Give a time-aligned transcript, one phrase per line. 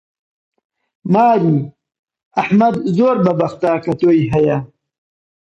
[1.13, 1.55] ماری،
[2.37, 4.57] ئەحمەد زۆر بەبەختە کە تۆی هەیە!